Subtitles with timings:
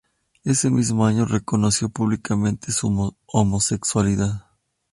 [0.43, 4.47] Ese mismo año reconoció públicamente su homosexualidad.